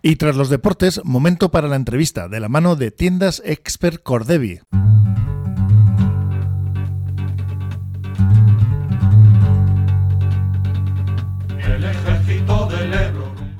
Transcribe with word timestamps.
Y 0.00 0.14
tras 0.16 0.36
los 0.36 0.48
deportes, 0.48 1.00
momento 1.04 1.50
para 1.50 1.66
la 1.66 1.74
entrevista 1.74 2.28
de 2.28 2.38
la 2.38 2.48
mano 2.48 2.76
de 2.76 2.92
Tiendas 2.92 3.42
Expert 3.44 4.00
Cordevi. 4.00 4.60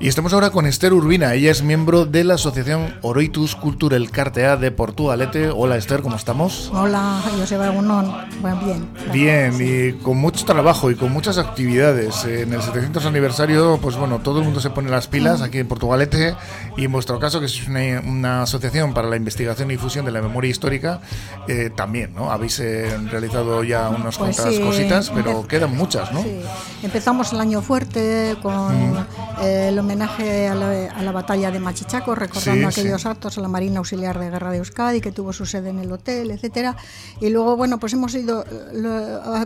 Y 0.08 0.10
estamos 0.10 0.32
ahora 0.32 0.48
con 0.48 0.64
Esther 0.64 0.94
Urbina, 0.94 1.34
ella 1.34 1.50
es 1.50 1.62
miembro 1.62 2.06
de 2.06 2.24
la 2.24 2.36
asociación 2.36 2.96
Oroitus 3.02 3.54
Cultural 3.54 4.10
Cartea 4.10 4.56
de 4.56 4.70
Portugalete. 4.70 5.50
Hola 5.50 5.76
Esther, 5.76 6.00
¿cómo 6.00 6.16
estamos? 6.16 6.70
Hola, 6.72 7.20
Joseba 7.38 7.68
Gunón. 7.68 8.10
Bueno, 8.40 8.58
bien. 8.64 8.88
Bien, 9.12 9.54
y 9.60 10.02
con 10.02 10.16
mucho 10.16 10.46
trabajo 10.46 10.90
y 10.90 10.94
con 10.94 11.12
muchas 11.12 11.36
actividades. 11.36 12.24
En 12.24 12.54
el 12.54 12.62
700 12.62 13.04
aniversario, 13.04 13.78
pues 13.82 13.96
bueno, 13.96 14.20
todo 14.20 14.38
el 14.38 14.46
mundo 14.46 14.60
se 14.60 14.70
pone 14.70 14.88
las 14.88 15.08
pilas 15.08 15.42
aquí 15.42 15.58
en 15.58 15.68
Portugalete 15.68 16.34
y 16.78 16.86
en 16.86 16.92
vuestro 16.92 17.18
caso, 17.18 17.38
que 17.38 17.44
es 17.44 17.68
una, 17.68 18.44
asociación 18.44 18.94
para 18.94 19.10
la 19.10 19.16
investigación 19.16 19.70
y 19.70 19.74
difusión 19.74 20.06
de 20.06 20.12
la 20.12 20.22
memoria 20.22 20.50
histórica, 20.50 21.02
eh, 21.48 21.70
también, 21.76 22.14
¿no? 22.14 22.30
Habéis 22.32 22.58
eh, 22.60 22.96
realizado 23.10 23.62
ya 23.62 23.90
unas 23.90 24.16
pues 24.16 24.36
cuantas 24.40 24.58
cositas, 24.58 25.10
pero 25.14 25.46
quedan 25.46 25.76
muchas, 25.76 26.10
¿no? 26.12 26.22
Sí. 26.22 26.40
Empezamos 26.82 27.30
el 27.34 27.40
año 27.40 27.60
fuerte 27.60 28.38
con 28.40 28.92
mm. 28.92 29.06
Eh, 29.40 29.76
homenaje 29.78 30.48
a 30.48 30.54
la, 30.54 31.12
batalla 31.12 31.50
de 31.50 31.60
Machichaco, 31.60 32.14
recordando 32.14 32.68
aquellos 32.68 33.06
actos 33.06 33.38
a 33.38 33.40
la 33.40 33.48
Marina 33.48 33.78
Auxiliar 33.78 34.18
de 34.18 34.30
Guerra 34.30 34.50
de 34.50 34.58
Euskadi, 34.58 35.00
que 35.00 35.12
tuvo 35.12 35.32
su 35.32 35.46
sede 35.46 35.70
en 35.70 35.78
el 35.78 35.90
hotel, 35.90 36.30
etcétera. 36.30 36.76
Y 37.20 37.30
luego, 37.30 37.56
bueno, 37.56 37.78
pues 37.78 37.92
hemos 37.92 38.14
ido 38.14 38.44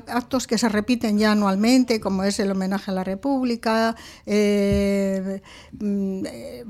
actos 0.08 0.46
que 0.46 0.58
se 0.58 0.68
repiten 0.68 1.18
ya 1.18 1.32
anualmente, 1.32 2.00
como 2.00 2.24
es 2.24 2.40
el 2.40 2.50
homenaje 2.50 2.90
a 2.90 2.94
la 2.94 3.04
República. 3.04 3.94
Eh, 4.26 5.40
mm, 5.78 6.26
eh, 6.26 6.64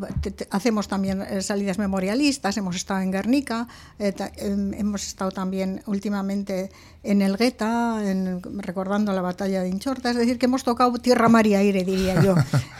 hacemos 0.51 0.89
también 0.89 1.23
eh, 1.23 1.43
salidas 1.43 1.79
memorialistas, 1.79 2.57
hemos 2.57 2.77
estado 2.77 3.01
en 3.01 3.11
Guernica, 3.11 3.69
em, 3.99 4.75
hemos 4.75 5.07
estado 5.07 5.31
también 5.31 5.83
últimamente 5.87 6.71
en 7.03 7.21
el 7.21 7.37
Gueta, 7.37 8.01
recordando 8.59 9.13
la 9.13 9.23
batalla 9.23 9.63
de 9.63 9.69
Inchorta, 9.69 10.11
es 10.11 10.17
decir, 10.17 10.39
que 10.39 10.47
hemos 10.47 10.63
tocado 10.63 10.93
tierra, 10.99 11.29
mar 11.29 11.47
y 11.47 11.55
aire, 11.55 11.85
diría 11.85 12.23
yo, 12.23 12.35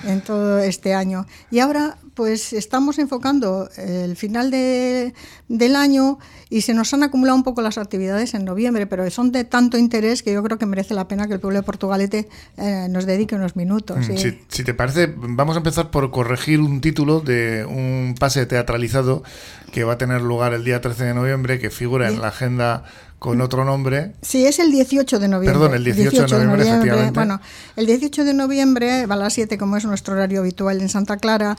en 0.05 0.21
todo 0.33 0.59
este 0.61 0.95
año. 0.95 1.27
Y 1.51 1.59
ahora, 1.59 1.99
pues 2.15 2.55
estamos 2.55 2.99
enfocando 2.99 3.69
el 3.77 4.17
final 4.17 4.51
de, 4.51 5.13
del 5.49 5.77
año 5.77 6.19
y 6.49 6.63
se 6.63 6.73
nos 6.73 6.95
han 6.95 7.03
acumulado 7.03 7.37
un 7.37 7.43
poco 7.43 7.61
las 7.61 7.77
actividades 7.77 8.33
en 8.33 8.47
noviembre, 8.47 8.87
pero 8.87 9.09
son 9.11 9.31
de 9.31 9.45
tanto 9.45 9.77
interés 9.77 10.23
que 10.23 10.33
yo 10.33 10.43
creo 10.43 10.57
que 10.57 10.65
merece 10.65 10.95
la 10.95 11.07
pena 11.07 11.29
que 11.29 11.35
el 11.35 11.41
pueblo 11.41 11.59
de 11.59 11.65
Portugalete 11.65 12.31
eh, 12.57 12.87
nos 12.89 13.05
dedique 13.05 13.35
unos 13.35 13.57
minutos. 13.57 14.09
Mm, 14.09 14.17
si, 14.17 14.41
si 14.49 14.65
te 14.65 14.73
parece, 14.73 15.13
vamos 15.15 15.55
a 15.55 15.59
empezar 15.59 15.91
por 15.91 16.11
corregir 16.11 16.61
un 16.61 16.81
título 16.81 17.21
de 17.21 17.67
un 17.67 18.15
pase 18.19 18.47
teatralizado 18.47 19.23
que 19.71 19.85
va 19.85 19.95
a 19.95 19.99
tener 19.99 20.23
lugar 20.23 20.55
el 20.55 20.65
día 20.65 20.81
13 20.81 21.05
de 21.05 21.15
noviembre, 21.15 21.59
que 21.59 21.69
figura 21.69 22.09
en 22.09 22.23
la 22.23 22.29
agenda 22.29 22.85
con 23.23 23.41
otro 23.41 23.65
nombre. 23.65 24.15
Sí, 24.21 24.45
es 24.47 24.59
el 24.59 24.73
18 24.73 25.21
de 25.21 25.29
noviembre. 25.29 25.53
Perdón, 25.57 25.77
el 25.77 25.85
18, 25.85 26.27
de, 26.27 26.45
noviembre, 26.45 26.69
efectivamente. 26.69 27.13
Bueno, 27.13 27.41
el 27.77 27.87
18 27.87 28.25
de 28.25 28.35
noviembre, 28.35 29.03
a 29.09 29.15
las 29.15 29.35
7, 29.35 29.59
como 29.59 29.77
es 29.77 29.85
nuestro 29.85 30.15
horario 30.15 30.41
habitual 30.41 30.81
en 30.81 30.89
Santa 30.89 31.19
Clara, 31.19 31.57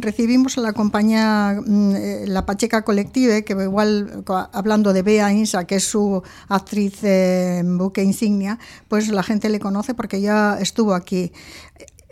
recibimos 0.00 0.58
a 0.58 0.60
la 0.60 0.74
compañía 0.74 1.58
mm, 1.64 1.96
eh, 1.96 2.24
La 2.26 2.44
Pacheca 2.44 2.82
Colective, 2.82 3.46
que 3.46 3.54
igual, 3.54 4.24
hablando 4.52 4.92
de 4.92 5.00
Bea 5.00 5.32
Insa, 5.32 5.64
que 5.64 5.76
es 5.76 5.84
su 5.84 6.22
actriz 6.48 6.98
eh, 7.02 7.62
buque 7.64 8.02
insignia, 8.02 8.58
pues 8.88 9.08
la 9.08 9.22
gente 9.22 9.48
le 9.48 9.60
conoce 9.60 9.94
porque 9.94 10.20
ya 10.20 10.58
estuvo 10.60 10.92
aquí. 10.92 11.32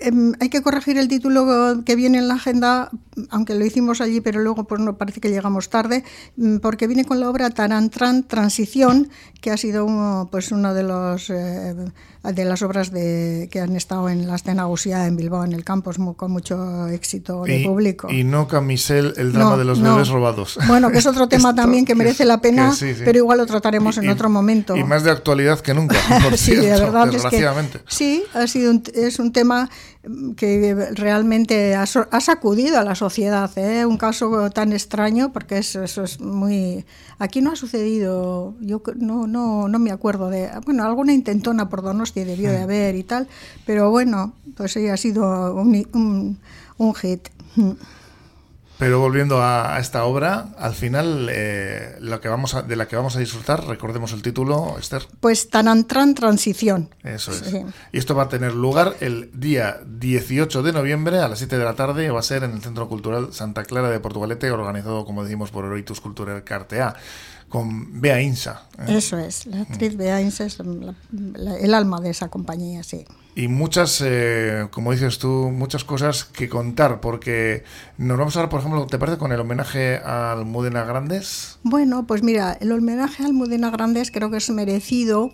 Em, 0.03 0.33
hay 0.41 0.48
que 0.48 0.62
corregir 0.62 0.98
el 0.98 1.06
título 1.06 1.83
que 1.84 1.95
viene 1.95 2.19
en 2.19 2.27
la 2.27 2.34
agenda, 2.34 2.91
aunque 3.31 3.55
lo 3.55 3.64
hicimos 3.64 4.00
allí, 4.00 4.20
pero 4.20 4.41
luego 4.41 4.64
pues 4.64 4.81
no 4.81 4.97
parece 4.97 5.20
que 5.20 5.31
llegamos 5.31 5.70
tarde, 5.70 6.03
mm, 6.36 6.56
porque 6.56 6.89
viene 6.89 7.05
con 7.05 7.20
la 7.20 7.31
obra 7.31 7.50
Tarantran 7.50 8.25
Transición, 8.25 9.08
que 9.41 9.50
ha 9.50 9.56
sido 9.56 10.28
pues 10.30 10.50
uno 10.50 10.75
de 10.75 10.83
los 10.83 11.30
eh, 11.30 11.74
de 12.23 12.45
las 12.45 12.62
obras 12.62 12.92
de, 12.92 13.48
que 13.51 13.61
han 13.61 13.74
estado 13.74 14.08
en 14.08 14.29
la 14.29 14.36
escena 14.36 14.68
Usía 14.68 15.07
en 15.07 15.17
Bilbao, 15.17 15.45
en 15.45 15.52
el 15.52 15.64
campus, 15.64 15.96
con 16.17 16.30
mucho 16.30 16.86
éxito 16.89 17.42
de 17.42 17.64
público. 17.64 18.11
Y 18.11 18.23
no 18.23 18.46
Camisel, 18.46 19.14
el 19.17 19.33
drama 19.33 19.57
de 19.57 19.64
los 19.64 19.83
bebés 19.83 20.08
robados. 20.08 20.58
Bueno, 20.68 20.91
que 20.91 20.98
es 20.98 21.07
otro 21.07 21.29
tema 21.29 21.55
también 21.55 21.85
que 21.85 21.95
merece 21.95 22.24
la 22.24 22.41
pena, 22.41 22.73
pero 23.05 23.18
igual 23.18 23.39
lo 23.39 23.46
trataremos 23.46 23.98
en 23.98 24.08
otro 24.08 24.29
momento. 24.30 24.77
Y 24.77 24.85
más 24.85 25.02
de 25.02 25.11
actualidad 25.11 25.61
que 25.61 25.74
nunca, 25.74 25.96
sí, 26.36 26.55
de 26.55 26.70
verdad 26.70 27.12
es 27.12 27.24
que, 27.24 27.51
sí, 27.89 28.23
ha 28.35 28.46
sido 28.46 28.73
es 28.95 29.18
un 29.18 29.33
tema 29.33 29.68
que 30.36 30.74
realmente 30.95 31.77
ha, 31.77 31.86
sacudido 31.86 32.79
a 32.79 32.85
la 32.85 32.96
sociedad, 32.96 33.51
¿eh? 33.57 33.86
un 33.86 33.96
caso 33.96 34.51
tan 34.51 34.73
extraño, 34.73 35.33
porque 35.33 35.58
eso, 35.58 35.83
eso 35.85 36.02
es 36.02 36.20
muy... 36.20 36.85
Aquí 37.20 37.40
no 37.40 37.52
ha 37.52 37.57
sucedido, 37.57 38.55
yo 38.61 38.83
no, 38.96 39.29
no, 39.29 39.68
no 39.68 39.79
me 39.79 39.92
acuerdo 39.92 40.29
de... 40.29 40.51
Bueno, 40.64 40.85
alguna 40.85 41.12
intentona 41.12 41.68
por 41.68 41.83
Donosti 41.83 42.24
debió 42.24 42.51
de 42.51 42.62
haber 42.62 42.96
y 42.96 43.05
tal, 43.05 43.29
pero 43.64 43.91
bueno, 43.91 44.35
pues 44.57 44.73
sí 44.73 44.89
ha 44.89 44.96
sido 44.96 45.55
un, 45.55 45.86
un, 45.92 46.39
un 46.79 46.95
hit. 46.95 47.29
Pero 48.83 48.98
volviendo 48.98 49.41
a, 49.41 49.79
esta 49.79 50.03
obra, 50.07 50.47
al 50.59 50.75
final, 50.75 51.29
eh, 51.31 51.95
lo 52.01 52.20
que 52.20 52.29
vamos 52.29 52.57
de 52.67 52.75
la 52.75 52.89
que 52.89 52.97
vamos 52.97 53.15
a 53.15 53.20
disfrutar, 53.20 53.65
recordemos 53.65 54.13
el 54.13 54.23
título, 54.23 54.77
Esther. 54.77 55.07
Pues 55.20 55.51
Tanantran 55.51 56.17
Transición. 56.17 56.92
Eso 57.05 57.31
es. 57.31 57.55
Y 57.92 57.98
esto 57.98 58.17
va 58.17 58.25
a 58.25 58.29
tener 58.29 58.55
lugar 58.55 58.97
el 58.98 59.31
día 59.35 59.79
18 59.87 60.65
de 60.65 60.73
noviembre 60.73 61.21
a 61.21 61.29
las 61.29 61.39
7 61.39 61.59
de 61.59 61.65
la 61.65 61.75
tarde. 61.75 62.11
Va 62.11 62.19
a 62.19 62.25
ser 62.25 62.42
en 62.42 62.55
el 62.55 62.61
Centro 62.61 62.89
Cultural 62.89 63.33
Santa 63.33 63.63
Clara 63.63 63.89
de 63.89 64.01
Portugalete, 64.01 64.51
organizado, 64.51 65.05
como 65.05 65.23
decimos, 65.23 65.53
por 65.53 65.65
Oroitus 65.65 66.01
Cultural 66.01 66.42
Cartea 66.42 66.97
con 67.52 68.01
Bea 68.01 68.23
Insa. 68.23 68.67
¿eh? 68.79 68.96
Eso 68.96 69.18
es, 69.18 69.45
la 69.45 69.61
actriz 69.61 69.95
Bea 69.95 70.23
Insa 70.23 70.46
es 70.46 70.58
el 70.58 71.74
alma 71.74 72.01
de 72.01 72.08
esa 72.08 72.29
compañía, 72.29 72.83
sí 72.83 73.05
y 73.35 73.48
muchas, 73.48 74.02
eh, 74.05 74.67
como 74.70 74.92
dices 74.92 75.18
tú, 75.18 75.51
muchas 75.51 75.85
cosas 75.85 76.24
que 76.24 76.48
contar, 76.48 77.01
porque 77.01 77.64
nos 77.96 78.18
vamos 78.18 78.36
a 78.36 78.41
hablar, 78.41 78.51
por 78.51 78.61
ejemplo, 78.61 78.86
¿te 78.86 78.98
parece 78.98 79.17
con 79.17 79.33
el 79.33 79.41
homenaje 79.41 79.96
a 80.05 80.33
Almudena 80.33 80.85
Grandes? 80.85 81.58
Bueno, 81.62 82.07
pues 82.07 82.23
mira, 82.23 82.58
el 82.61 82.73
homenaje 82.73 83.23
a 83.23 83.27
Almudena 83.27 83.70
Grandes 83.70 84.11
creo 84.11 84.30
que 84.30 84.36
es 84.36 84.51
merecido. 84.51 85.33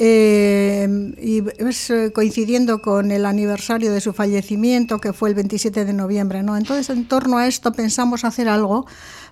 Eh, 0.00 1.12
y 1.20 1.42
es 1.58 1.90
eh, 1.90 2.12
coincidiendo 2.12 2.80
con 2.80 3.10
el 3.10 3.26
aniversario 3.26 3.92
de 3.92 4.00
su 4.00 4.12
fallecimiento, 4.12 5.00
que 5.00 5.12
fue 5.12 5.28
el 5.28 5.34
27 5.34 5.84
de 5.84 5.92
noviembre. 5.92 6.44
¿no? 6.44 6.56
Entonces, 6.56 6.88
en 6.90 7.08
torno 7.08 7.38
a 7.38 7.48
esto 7.48 7.72
pensamos 7.72 8.24
hacer 8.24 8.48
algo 8.48 8.86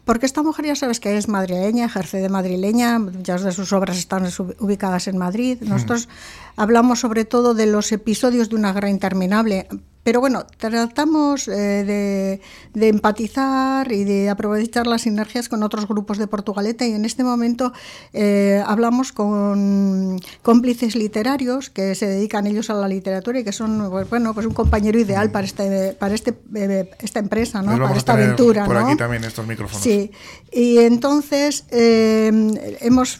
porque 0.07 0.25
esta 0.25 0.45
mujer 0.45 0.67
ya 0.67 0.77
sabes 0.77 1.01
que 1.01 1.17
es 1.17 1.27
madrileña, 1.27 1.87
ejerce 1.87 2.19
de 2.19 2.29
madrileña, 2.29 3.01
muchas 3.01 3.43
de 3.43 3.51
sus 3.51 3.73
obras 3.73 3.99
están 3.99 4.25
ubicadas 4.61 5.09
en 5.09 5.19
Madrid. 5.19 5.59
Mm. 5.61 5.69
Nosotros 5.69 6.09
hablamos 6.55 7.01
sobre 7.01 7.25
todo 7.25 7.55
de 7.55 7.67
los 7.67 7.91
episodios 7.91 8.49
de 8.49 8.55
una 8.55 8.73
guerra 8.73 8.89
interminable, 8.89 9.67
pero 10.07 10.21
bueno, 10.21 10.47
tratamos 10.57 11.49
eh, 11.49 12.41
de, 12.73 12.89
empatizar 12.89 13.91
y 13.91 14.05
de 14.05 14.31
aprovechar 14.31 14.87
las 14.87 15.03
sinergias 15.03 15.49
con 15.49 15.65
otros 15.65 15.89
grupos 15.89 16.17
de 16.19 16.29
Portugalete 16.29 16.87
y 16.87 16.93
en 16.93 17.05
este 17.05 17.25
momento 17.25 17.73
eh, 18.13 18.63
hablamos 18.65 19.11
con 19.11 20.21
cómplices 20.43 20.95
literarios 20.95 21.71
que 21.71 21.97
se 21.97 22.07
dedican 22.07 22.47
ellos 22.47 22.71
a 22.71 22.75
la 22.75 22.87
literatura 22.87 23.41
y 23.41 23.43
que 23.43 23.51
son 23.51 23.91
pues, 23.91 24.09
bueno, 24.09 24.33
pues 24.33 24.47
un 24.47 24.55
compañero 24.55 24.97
ideal 24.97 25.33
para 25.33 25.45
este 25.45 25.97
para 25.99 26.15
este 26.15 26.39
eh, 26.55 26.89
esta 27.01 27.19
empresa, 27.19 27.61
¿no? 27.63 27.77
para 27.77 27.97
esta 27.97 28.13
aventura. 28.13 28.65
Por 28.65 28.77
aquí 28.77 28.95
también 28.95 29.25
estos 29.25 29.45
micrófonos. 29.45 29.83
Sí, 29.83 30.13
y 30.53 30.79
entonces 30.79 31.65
hemos 31.73 33.19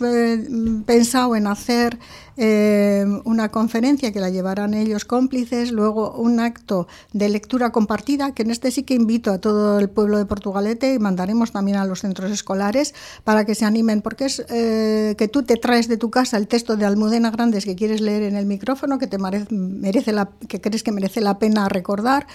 pensado 0.87 1.35
en 1.35 1.49
hacer 1.49 1.99
una 2.39 3.51
conferencia 3.51 4.13
que 4.13 4.21
la 4.21 4.29
llevarán 4.29 4.75
ellos 4.75 5.05
cómplices, 5.05 5.73
luego 5.73 6.13
un 6.13 6.41
acto 6.41 6.87
de 7.13 7.29
lectura 7.29 7.73
compartida, 7.73 8.35
que 8.35 8.43
en 8.43 8.51
este 8.51 8.71
sí 8.71 8.83
que 8.83 8.95
invito 8.95 9.33
a 9.33 9.39
todo 9.39 9.79
el 9.79 9.89
pueblo 9.89 10.19
de 10.19 10.27
Portugalete 10.27 10.95
y 10.95 10.99
mandaremos 10.99 11.53
también 11.53 11.79
a 11.79 11.87
los 11.87 12.01
centros 12.01 12.31
escolares 12.31 12.95
para 13.25 13.47
que 13.47 13.55
se 13.55 13.65
animen, 13.65 14.03
porque 14.03 14.27
es 14.27 14.45
eh, 14.51 15.15
que 15.17 15.29
tú 15.29 15.45
te 15.45 15.57
traes 15.57 15.89
de 15.89 15.97
tu 15.97 16.11
casa 16.11 16.37
el 16.37 16.47
texto 16.47 16.77
de 16.77 16.85
Almudena 16.85 17.31
Grandes 17.31 17.65
que 17.65 17.75
quieres 17.75 18.01
leer 18.01 18.23
en 18.25 18.37
el 18.37 18.47
micrófono, 18.47 18.99
que 18.99 19.07
te 19.07 19.19
merece 19.19 20.13
la, 20.13 20.31
que 20.49 20.61
crees 20.61 20.83
que 20.83 20.93
merece 20.93 21.21
la 21.21 21.39
pena 21.39 21.69
recordar, 21.69 22.27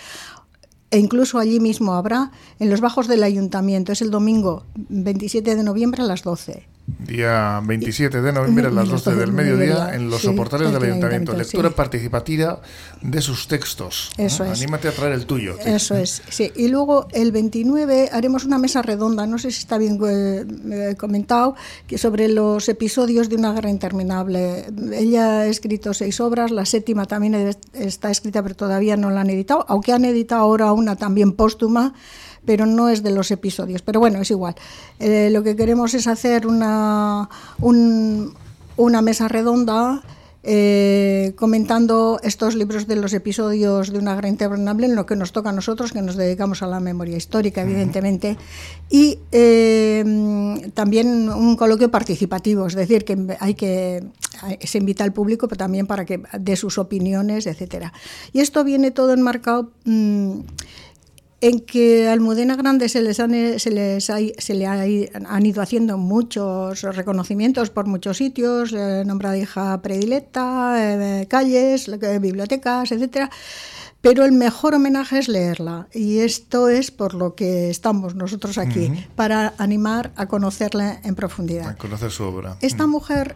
e 0.90 1.00
incluso 1.00 1.40
allí 1.40 1.60
mismo 1.60 1.94
habrá 1.94 2.31
en 2.60 2.70
los 2.70 2.81
bajos 2.81 3.08
del 3.08 3.24
ayuntamiento, 3.24 3.92
es 3.92 4.02
el 4.02 4.12
domingo 4.12 4.66
27 4.75 5.56
de 5.56 5.64
noviembre 5.64 6.02
a 6.02 6.06
las 6.06 6.24
12 6.24 6.68
día 7.00 7.62
27 7.64 8.22
de 8.22 8.34
noviembre 8.34 8.68
a 8.68 8.72
las 8.72 8.90
12 8.90 9.16
del 9.16 9.32
mediodía 9.32 9.94
en 9.94 10.10
los 10.10 10.22
soportales 10.22 10.72
del 10.72 10.84
Ayuntamiento. 10.84 11.34
Lectura 11.34 11.70
participativa 11.70 12.62
de 13.02 13.22
sus 13.22 13.48
textos. 13.48 14.12
Eso 14.18 14.46
es. 14.46 14.62
Anímate 14.62 14.88
a 14.88 14.92
traer 14.92 15.14
el 15.14 15.26
tuyo. 15.26 15.56
Eso 15.60 15.96
es, 15.96 16.22
sí. 16.30 16.52
Y 16.56 16.68
luego 16.68 17.08
el 17.12 17.32
29 17.32 18.10
haremos 18.12 18.46
una 18.46 18.58
mesa 18.58 18.82
redonda, 18.82 19.26
no 19.28 19.38
sé 19.38 19.52
si 19.52 19.60
está 19.60 19.78
bien 19.78 20.00
eh, 20.08 20.46
eh, 20.72 20.96
comentado, 20.96 21.56
que 21.88 21.98
sobre 21.98 22.28
los 22.28 22.68
episodios 22.70 23.30
de 23.30 23.36
una 23.36 23.54
guerra 23.54 23.70
interminable. 23.70 24.66
Ella 24.94 25.42
ha 25.42 25.48
escrito 25.48 25.94
seis 25.94 26.20
obras, 26.20 26.52
la 26.52 26.66
séptima 26.66 27.06
también 27.06 27.56
está 27.74 28.12
escrita, 28.12 28.44
pero 28.44 28.56
todavía 28.56 28.98
no 28.98 29.10
la 29.10 29.22
han 29.22 29.30
editado, 29.30 29.66
aunque 29.68 29.94
han 29.94 30.06
editado 30.06 30.42
ahora 30.42 30.72
una 30.74 30.96
también 30.96 31.34
póstuma 31.34 31.94
pero 32.46 32.66
no 32.66 32.90
es 32.90 33.04
de 33.04 33.12
los 33.12 33.32
episodios. 33.32 33.82
Pero 33.82 34.00
bueno, 34.00 34.22
es 34.22 34.32
igual. 34.32 34.56
Eh, 35.00 35.30
lo 35.32 35.44
que 35.44 35.56
queremos 35.56 35.94
es 35.94 36.08
hacer 36.08 36.48
una, 36.48 37.30
una 38.78 39.02
mesa 39.02 39.28
redonda. 39.28 40.02
Eh, 40.44 41.34
comentando 41.36 42.20
estos 42.24 42.56
libros 42.56 42.88
de 42.88 42.96
los 42.96 43.14
episodios 43.14 43.94
de 43.94 44.00
una 44.00 44.16
gran 44.16 44.32
interminable 44.32 44.88
en 44.88 44.96
lo 44.96 45.06
que 45.06 45.16
nos 45.16 45.34
toca 45.34 45.50
a 45.50 45.54
nosotros, 45.54 45.92
que 45.92 46.02
nos 46.02 46.16
dedicamos 46.16 46.64
a 46.64 46.68
la 46.68 46.80
memoria 46.80 47.16
histórica, 47.16 47.62
evidentemente, 47.62 48.38
y 48.90 49.20
eh, 49.32 50.04
también 50.74 51.30
un 51.30 51.56
coloquio 51.56 51.92
participativo, 51.92 52.66
es 52.66 52.74
decir, 52.74 53.06
que 53.06 53.38
hay 53.40 53.54
que 53.54 54.04
se 54.62 54.80
invita 54.80 55.04
al 55.04 55.14
público, 55.14 55.48
pero 55.48 55.60
también 55.60 55.86
para 55.86 56.06
que 56.06 56.24
dé 56.40 56.56
sus 56.56 56.80
opiniones, 56.80 57.46
etcétera. 57.46 57.94
Y 58.34 58.40
esto 58.40 58.64
viene 58.64 58.90
todo 58.90 59.14
enmarcado. 59.14 59.72
Mm, 59.86 60.40
en 61.42 61.60
que 61.60 62.08
a 62.08 62.14
Almudena 62.14 62.56
Grande 62.56 62.88
se 62.88 63.02
les, 63.02 63.20
han, 63.20 63.60
se 63.60 63.72
les 63.72 64.06
se 64.06 64.54
le 64.54 64.66
han 64.68 65.46
ido 65.46 65.62
haciendo 65.62 65.98
muchos 65.98 66.84
reconocimientos 66.84 67.72
por 67.72 67.88
muchos 67.88 68.18
sitios, 68.18 68.72
eh, 68.74 69.04
nombrada 69.06 69.38
hija 69.38 69.82
predilecta, 69.82 70.76
eh, 70.78 71.28
calles, 71.28 71.90
bibliotecas, 72.22 72.92
etcétera. 72.92 73.32
Pero 74.02 74.26
el 74.26 74.32
mejor 74.32 74.76
homenaje 74.76 75.20
es 75.20 75.28
leerla 75.28 75.88
y 75.94 76.20
esto 76.20 76.70
es 76.70 76.90
por 76.90 77.14
lo 77.14 77.36
que 77.36 77.70
estamos 77.70 78.16
nosotros 78.16 78.58
aquí, 78.58 78.92
para 79.16 79.54
animar 79.58 80.12
a 80.16 80.28
conocerla 80.28 81.00
en 81.04 81.14
profundidad. 81.14 81.70
A 81.70 81.76
conocer 81.76 82.10
su 82.10 82.24
obra. 82.24 82.58
Esta 82.62 82.88
mujer 82.88 83.36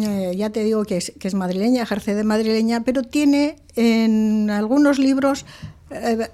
eh, 0.00 0.34
ya 0.36 0.50
te 0.50 0.62
digo 0.64 0.84
que 0.84 0.96
es, 0.96 1.12
que 1.18 1.28
es 1.28 1.34
madrileña, 1.34 1.82
ejerce 1.82 2.14
de 2.14 2.24
madrileña, 2.24 2.82
pero 2.84 3.02
tiene 3.02 3.56
en 3.76 4.50
algunos 4.50 4.98
libros 4.98 5.46
eh, 5.94 6.28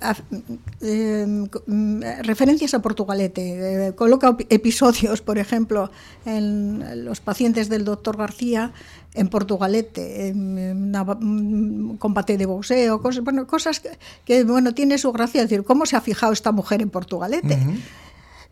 eh, 0.81 2.23
referencias 2.23 2.73
a 2.75 2.81
Portugalete. 2.81 3.89
Eh, 3.89 3.95
coloca 3.95 4.37
episodios, 4.49 5.21
por 5.21 5.39
ejemplo, 5.39 5.91
en 6.25 7.05
los 7.05 7.21
pacientes 7.21 7.69
del 7.69 7.85
doctor 7.85 8.17
García 8.17 8.73
en 9.13 9.29
Portugalete, 9.29 10.29
en 10.29 10.97
un 10.97 11.97
combate 11.99 12.37
de 12.39 12.47
boxeo, 12.47 13.03
cosas, 13.03 13.25
bueno, 13.25 13.47
cosas 13.47 13.83
que, 14.25 14.45
bueno, 14.45 14.73
tiene 14.73 14.99
su 14.99 15.13
gracia. 15.13 15.43
decir, 15.43 15.65
¿cómo 15.65 15.85
se 15.85 15.97
ha 15.97 16.01
fijado 16.01 16.33
esta 16.33 16.53
mujer 16.53 16.81
en 16.81 16.91
Portugalete? 16.91 17.59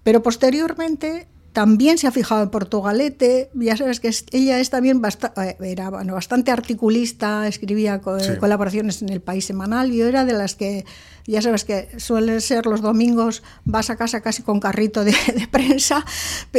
Pero 0.03 0.23
posteriormente 0.23 1.29
también 1.53 1.99
se 1.99 2.07
ha 2.07 2.13
fijado 2.13 2.43
en 2.43 2.51
Portugalete, 2.51 3.51
ya 3.55 3.77
sabes 3.77 4.01
que 4.01 4.15
ella 4.33 4.61
es 4.61 4.71
también 4.71 5.03
eh, 5.05 5.57
era 5.61 5.91
bastante 5.91 6.51
articulista, 6.51 7.49
escribía 7.49 8.01
colaboraciones 8.01 9.03
en 9.03 9.09
el 9.09 9.21
País 9.21 9.47
Semanal 9.47 9.93
y 9.93 10.01
era 10.01 10.25
de 10.25 10.35
las 10.35 10.55
que, 10.55 10.85
ya 11.27 11.43
sabes 11.43 11.65
que 11.65 11.89
suele 11.99 12.41
ser 12.41 12.67
los 12.67 12.81
domingos, 12.81 13.43
vas 13.65 13.91
a 13.91 13.97
casa 13.97 14.21
casi 14.21 14.43
con 14.43 14.61
carrito 14.61 15.05
de, 15.05 15.15
prensa 15.51 16.05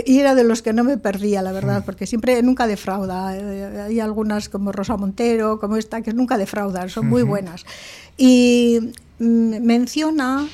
y 0.05 0.19
era 0.19 0.35
de 0.35 0.43
los 0.43 0.61
que 0.61 0.73
no 0.73 0.83
me 0.83 0.97
perdía, 0.97 1.41
la 1.41 1.51
verdad, 1.51 1.81
mm. 1.81 1.85
porque 1.85 2.05
siempre, 2.07 2.41
nunca 2.41 2.67
defrauda. 2.67 3.37
Eh, 3.37 3.81
hay 3.81 3.99
algunas 3.99 4.49
como 4.49 4.71
Rosa 4.71 4.97
Montero, 4.97 5.59
como 5.59 5.77
esta, 5.77 6.01
que 6.01 6.13
nunca 6.13 6.37
defraudan, 6.37 6.89
son 6.89 7.07
muy 7.07 7.23
buenas. 7.23 7.65
Y 8.17 8.91
mm, 9.19 9.61
menciona 9.61 10.47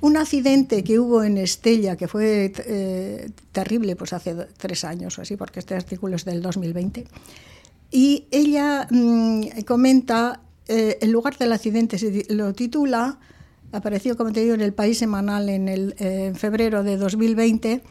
un 0.00 0.16
accidente 0.16 0.84
que 0.84 0.98
hubo 0.98 1.22
en 1.22 1.38
Estella, 1.38 1.96
que 1.96 2.08
fue 2.08 2.52
eh, 2.56 3.30
terrible, 3.52 3.96
pues 3.96 4.12
hace 4.12 4.34
tres 4.56 4.84
años 4.84 5.18
o 5.18 5.22
así, 5.22 5.36
porque 5.36 5.60
este 5.60 5.74
artículo 5.74 6.16
es 6.16 6.24
del 6.24 6.40
2020, 6.40 7.06
y 7.90 8.26
ella 8.30 8.86
mm, 8.90 9.62
comenta, 9.66 10.40
eh, 10.68 10.98
en 11.00 11.12
lugar 11.12 11.36
del 11.38 11.52
accidente, 11.52 11.98
se 11.98 12.26
lo 12.28 12.52
titula, 12.52 13.18
apareció, 13.72 14.16
como 14.16 14.32
te 14.32 14.40
digo, 14.40 14.54
en 14.54 14.60
el 14.60 14.72
País 14.72 14.98
Semanal 14.98 15.48
en, 15.48 15.68
el, 15.68 15.94
en 15.98 16.36
febrero 16.36 16.82
de 16.84 16.96
2020, 16.96 17.82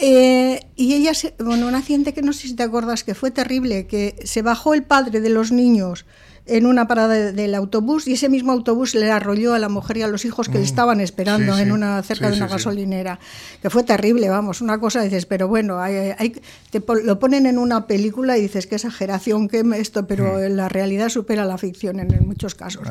eh, 0.00 0.60
y 0.76 0.94
ella, 0.94 1.12
bueno, 1.38 1.66
un 1.66 1.74
accidente 1.74 2.14
que 2.14 2.22
no 2.22 2.32
sé 2.32 2.48
si 2.48 2.54
te 2.54 2.62
acuerdas, 2.62 3.02
que 3.04 3.14
fue 3.14 3.30
terrible, 3.30 3.86
que 3.86 4.16
se 4.24 4.42
bajó 4.42 4.74
el 4.74 4.84
padre 4.84 5.20
de 5.20 5.28
los 5.28 5.50
niños 5.50 6.04
en 6.48 6.66
una 6.66 6.86
parada 6.88 7.32
del 7.32 7.54
autobús 7.54 8.08
y 8.08 8.14
ese 8.14 8.28
mismo 8.28 8.52
autobús 8.52 8.94
le 8.94 9.10
arrolló 9.10 9.54
a 9.54 9.58
la 9.58 9.68
mujer 9.68 9.98
y 9.98 10.02
a 10.02 10.08
los 10.08 10.24
hijos 10.24 10.48
que 10.48 10.54
le 10.54 10.60
mm. 10.60 10.64
estaban 10.64 11.00
esperando 11.00 11.56
en 11.58 11.72
una 11.72 12.02
cerca 12.02 12.30
de 12.30 12.36
una 12.36 12.48
gasolinera, 12.48 13.18
que 13.60 13.70
fue 13.70 13.84
terrible, 13.84 14.28
vamos, 14.28 14.60
una 14.60 14.78
cosa 14.80 15.02
dices, 15.02 15.26
pero 15.26 15.48
bueno, 15.48 15.80
hay, 15.80 16.40
te 16.70 16.82
lo 17.02 17.18
ponen 17.18 17.46
en 17.46 17.58
una 17.58 17.86
película 17.86 18.38
y 18.38 18.42
dices 18.42 18.66
qué 18.66 18.76
exageración, 18.76 19.48
qué 19.48 19.62
esto, 19.76 20.06
pero 20.06 20.38
mm. 20.38 20.54
la 20.54 20.68
realidad 20.68 21.08
supera 21.08 21.44
la 21.44 21.58
ficción 21.58 22.00
en, 22.00 22.08
muchos 22.26 22.54
casos. 22.54 22.86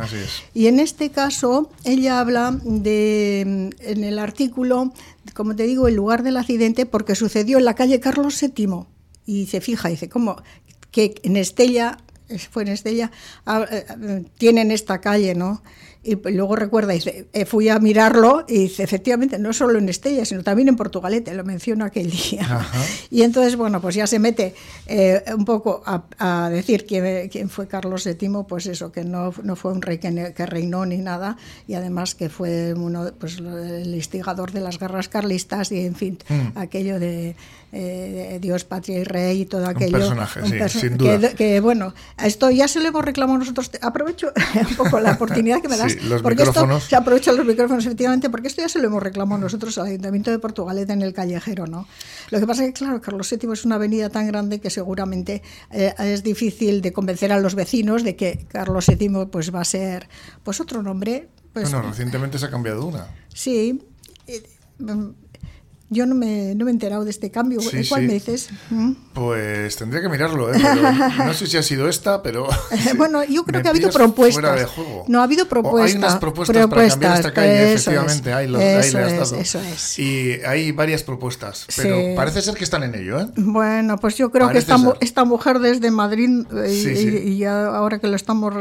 Y 0.54 0.68
en 0.68 0.80
este 0.80 1.10
caso 1.10 1.70
ella 1.84 2.20
habla 2.20 2.58
de 2.64 3.72
en 3.80 4.04
el 4.04 4.20
artículo, 4.20 4.94
como 5.34 5.56
te 5.56 5.64
digo, 5.64 5.88
el 5.88 5.96
lugar 5.96 6.24
del 6.24 6.38
accidente 6.38 6.86
porque 6.86 7.16
sucedió 7.16 7.58
en 7.58 7.66
la 7.66 7.74
calle 7.74 8.00
Carlos 8.00 8.40
VII 8.40 8.86
y 9.26 9.48
se 9.48 9.62
fija, 9.62 9.90
dice, 9.90 10.10
¿cómo? 10.10 10.38
que 10.98 11.14
en 11.22 11.38
Estella 11.38 12.00
fue 12.50 12.64
en 12.64 12.70
Estella, 12.70 13.12
ah, 13.46 13.66
eh, 13.70 13.86
tienen 14.38 14.72
esta 14.72 15.00
calle, 15.00 15.36
¿no? 15.36 15.62
Y 16.08 16.32
luego 16.32 16.56
recuerda, 16.56 16.94
dice, 16.94 17.28
eh, 17.34 17.46
fui 17.46 17.68
a 17.68 17.80
mirarlo 17.80 18.46
y 18.48 18.60
dice, 18.60 18.84
efectivamente, 18.84 19.38
no 19.38 19.52
solo 19.52 19.78
en 19.78 19.90
Estella, 19.90 20.24
sino 20.24 20.42
también 20.42 20.70
en 20.70 20.78
Portugalete, 20.78 21.34
lo 21.34 21.44
menciono 21.44 21.84
aquel 21.86 22.10
día. 22.10 22.66
Y 23.10 23.22
entonces, 23.24 23.56
bueno, 23.56 23.82
pues 23.82 23.96
ya 23.96 24.06
se 24.06 24.20
mete 24.20 24.54
un 25.36 25.46
poco 25.46 25.82
a, 25.86 26.50
decir 26.50 26.86
quién, 26.86 27.30
quién, 27.30 27.50
fue 27.50 27.68
Carlos 27.68 28.06
VII, 28.06 28.44
pues 28.48 28.68
eso, 28.68 28.92
que 28.92 29.04
no, 29.04 29.34
no 29.44 29.56
fue 29.56 29.72
un 29.72 29.82
rey 29.82 29.98
que, 29.98 30.34
que, 30.36 30.46
reinó 30.46 30.86
ni 30.86 30.98
nada, 30.98 31.38
y 31.68 31.74
además 31.74 32.16
que 32.16 32.30
fue 32.30 32.74
uno, 32.74 33.12
pues, 33.20 33.38
el 33.40 33.94
instigador 33.94 34.52
de 34.52 34.62
las 34.62 34.80
guerras 34.80 35.10
carlistas 35.10 35.72
y, 35.72 35.86
en 35.86 35.96
fin, 35.96 36.18
mm. 36.30 36.58
aquello 36.58 37.00
de 37.00 37.36
eh, 37.74 38.40
Dios, 38.42 38.64
patria 38.64 39.00
y 39.00 39.04
rey 39.04 39.42
y 39.42 39.46
todo 39.46 39.68
aquello. 39.68 39.98
Un 39.98 40.02
personaje, 40.16 40.42
sí, 40.70 40.80
sin 40.80 40.98
duda. 40.98 41.34
Que, 41.34 41.60
bueno, 41.60 41.94
esto 42.24 42.50
ya 42.50 42.68
se 42.68 42.80
lo 42.80 42.88
hemos 42.88 43.04
reclamado 43.04 43.40
nosotros. 43.40 43.70
Aprovecho 43.82 44.32
un 44.70 44.76
poco 44.76 45.00
la 45.02 45.12
oportunidad 45.12 45.62
que 45.62 45.68
me 45.68 45.78
das. 45.78 45.97
Los 46.04 46.22
porque 46.22 46.44
micrófonos. 46.44 46.78
Esto, 46.84 46.90
se 46.90 46.96
aprovechan 46.96 47.38
los 47.38 47.46
micrófonos, 47.46 47.86
efectivamente, 47.86 48.30
porque 48.30 48.48
esto 48.48 48.62
ya 48.62 48.70
se 48.70 48.80
lo 48.80 48.88
hemos 48.88 49.04
reclamado 49.04 49.42
nosotros 49.42 49.78
al 49.78 49.88
Ayuntamiento 49.88 50.32
de 50.32 50.40
Portugalete 50.40 50.94
en 50.94 51.02
el 51.02 51.14
callejero, 51.14 51.68
¿no? 51.68 51.88
Lo 52.30 52.40
que 52.40 52.48
pasa 52.48 52.64
es 52.64 52.70
que, 52.70 52.74
claro, 52.74 53.02
Carlos 53.02 53.30
VII 53.30 53.52
es 53.54 53.66
una 53.66 53.76
avenida 53.76 54.10
tan 54.10 54.28
grande 54.28 54.60
que 54.60 54.70
seguramente 54.70 55.42
eh, 55.72 55.94
es 56.00 56.24
difícil 56.24 56.82
de 56.82 56.94
convencer 56.94 57.32
a 57.32 57.40
los 57.40 57.56
vecinos 57.56 58.04
de 58.04 58.16
que 58.16 58.46
Carlos 58.48 58.88
VII 58.88 59.28
pues, 59.32 59.54
va 59.54 59.62
a 59.62 59.66
ser 59.66 60.08
pues 60.44 60.60
otro 60.60 60.84
nombre. 60.84 61.30
Pues, 61.54 61.72
bueno, 61.72 61.90
recientemente 61.90 62.38
se 62.38 62.46
ha 62.46 62.50
cambiado 62.50 62.86
una. 62.86 63.08
Sí. 63.34 63.82
Eh, 64.28 64.44
yo 65.90 66.06
no 66.06 66.16
me, 66.16 66.54
no 66.56 66.66
me 66.66 66.72
he 66.72 66.74
enterado 66.74 67.06
de 67.06 67.12
este 67.12 67.32
cambio. 67.32 67.60
¿Cuál 67.88 68.08
me 68.08 68.14
dices? 68.14 68.50
¿Mm? 68.70 68.92
Pues 69.14 69.78
tendría 69.78 70.02
que 70.02 70.10
mirarlo, 70.10 70.54
¿eh? 70.54 70.60
no 71.18 71.34
sé 71.34 71.48
si 71.48 71.56
ha 71.56 71.64
sido 71.64 71.88
esta, 71.88 72.22
pero. 72.22 72.48
bueno, 72.98 73.24
yo 73.24 73.46
creo 73.46 73.62
que 73.62 73.70
ha 73.70 73.72
habido 73.72 73.90
propuestas. 73.90 74.70
No, 75.08 75.22
ha 75.22 75.24
habido 75.24 75.48
propuestas. 75.48 75.92
hay 75.92 75.98
unas 75.98 76.18
propuestas, 76.18 76.68
para 76.68 76.90
cambiar 76.90 77.16
esta 77.16 77.34
calle, 77.34 77.74
efectivamente. 77.74 78.34
Hay, 78.34 78.48
los, 78.48 78.62
eso, 78.62 78.98
ahí 78.98 79.14
es, 79.14 79.32
eso 79.32 79.62
es. 79.62 80.00
Y 80.00 80.40
hay 80.46 80.74
varias 80.74 81.04
propuestas, 81.04 81.66
pero 81.78 82.16
parece 82.16 82.42
ser 82.42 82.56
que 82.56 82.66
están 82.66 82.84
en 82.84 82.94
ello, 82.96 83.22
¿eh? 83.22 83.28
Bueno, 83.38 83.98
pues 83.98 84.18
yo 84.18 84.30
creo 84.30 84.50
que 84.50 84.58
esta, 84.58 84.78
esta, 85.00 85.24
mujer 85.24 85.60
desde 85.60 85.90
Madrid, 85.90 86.46
eh, 86.54 87.24
y, 87.26 87.44
ahora 87.46 88.00
que 88.00 88.08
lo 88.08 88.16
estamos 88.16 88.54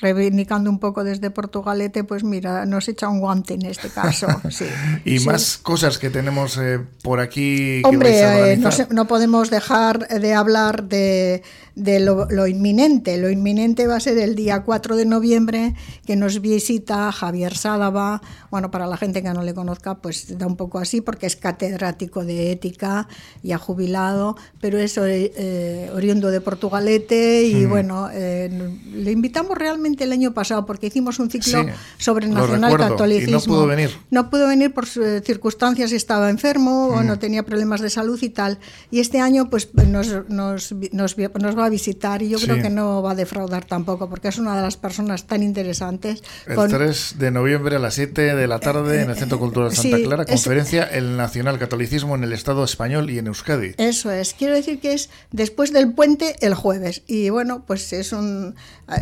reivindicando 0.00 0.68
un 0.68 0.78
poco 0.78 1.02
desde 1.02 1.30
Portugalete, 1.30 2.04
pues 2.04 2.24
mira, 2.24 2.66
nos 2.66 2.88
echa 2.88 3.08
un 3.08 3.20
guante 3.20 3.54
en 3.54 3.64
este 3.66 3.88
caso. 3.88 4.26
y 5.06 5.18
más 5.20 5.58
cosas 5.62 5.96
que 5.96 6.10
tenemos. 6.10 6.58
Eh, 6.58 6.73
por 7.02 7.20
aquí. 7.20 7.82
Hombre, 7.84 8.52
eh, 8.52 8.58
no, 8.90 9.06
podemos 9.06 9.50
dejar 9.50 10.08
de 10.08 10.34
hablar 10.34 10.84
de, 10.84 11.42
de 11.74 12.00
lo, 12.00 12.46
inminente. 12.46 13.18
Lo 13.18 13.30
inminente 13.30 13.86
va 13.86 13.96
a 13.96 14.00
ser 14.00 14.18
el 14.18 14.34
día 14.34 14.62
4 14.62 14.96
de 14.96 15.04
noviembre, 15.04 15.74
que 16.06 16.16
nos 16.16 16.40
visita 16.40 17.10
Javier 17.12 17.56
Sádava. 17.56 18.22
Bueno, 18.50 18.70
para 18.70 18.86
la 18.86 18.96
gente 18.96 19.22
que 19.22 19.30
no 19.30 19.42
le 19.42 19.54
conozca, 19.54 19.96
pues 19.96 20.38
da 20.38 20.46
un 20.46 20.56
poco 20.56 20.78
así, 20.78 21.00
porque 21.00 21.26
es 21.26 21.36
catedrático 21.36 22.24
de 22.24 22.52
ética, 22.52 23.08
y 23.42 23.52
ha 23.52 23.58
jubilado, 23.58 24.36
pero 24.60 24.78
es 24.78 24.98
eh, 24.98 25.90
oriundo 25.94 26.30
de 26.30 26.40
Portugalete. 26.40 27.44
Y 27.44 27.66
mm. 27.66 27.68
bueno, 27.68 28.08
eh, 28.12 28.48
le 28.92 29.10
invitamos 29.10 29.58
realmente 29.58 30.04
el 30.04 30.12
año 30.12 30.32
pasado, 30.32 30.66
porque 30.66 30.86
hicimos 30.86 31.18
un 31.18 31.30
ciclo 31.30 31.66
sobre 31.98 32.26
el 32.26 32.34
nacional 32.34 32.76
catolicismo. 32.76 33.38
no 33.38 33.44
pudo 33.44 33.66
venir. 33.66 33.90
No 34.10 34.30
pudo 34.30 34.48
venir 34.48 34.72
por 34.72 34.86
circunstancias, 34.86 35.92
estaba 35.92 36.30
enfermo 36.30 36.63
o 36.68 37.02
mm. 37.02 37.06
no 37.06 37.18
tenía 37.18 37.44
problemas 37.44 37.80
de 37.80 37.90
salud 37.90 38.18
y 38.22 38.28
tal. 38.28 38.58
Y 38.90 39.00
este 39.00 39.20
año, 39.20 39.50
pues 39.50 39.74
nos, 39.74 40.28
nos, 40.28 40.72
nos, 40.72 41.16
nos, 41.16 41.58
va 41.58 41.66
a 41.66 41.68
visitar 41.68 42.22
y 42.22 42.28
yo 42.28 42.38
creo 42.38 42.62
que 42.62 42.70
no 42.70 43.02
va 43.02 43.12
a 43.12 43.14
defraudar 43.14 43.64
tampoco, 43.64 44.08
porque 44.08 44.28
es 44.28 44.38
una 44.38 44.56
de 44.56 44.62
las 44.62 44.76
personas 44.76 45.26
tan 45.26 45.42
interesantes. 45.42 46.22
El 46.46 46.68
3 46.68 47.16
de 47.18 47.30
noviembre 47.30 47.76
a 47.76 47.78
las 47.78 47.94
7 47.94 48.34
de 48.34 48.46
la 48.46 48.60
tarde 48.60 49.02
en 49.02 49.10
el 49.10 49.16
Centro 49.16 49.38
Cultural 49.38 49.74
Santa 49.74 49.98
Clara, 50.02 50.24
conferencia 50.24 50.84
El 50.84 51.16
Nacional 51.16 51.58
Catolicismo 51.58 52.14
en 52.14 52.24
el 52.24 52.32
Estado 52.32 52.64
español 52.64 53.10
y 53.10 53.18
en 53.18 53.26
Euskadi. 53.26 53.74
Eso 53.78 54.10
es, 54.10 54.34
quiero 54.34 54.54
decir 54.54 54.80
que 54.80 54.92
es 54.92 55.10
después 55.32 55.72
del 55.72 55.92
puente 55.92 56.36
el 56.40 56.54
jueves. 56.54 57.02
Y 57.06 57.30
bueno, 57.30 57.64
pues 57.66 57.92
es 57.92 58.12
un. 58.12 58.54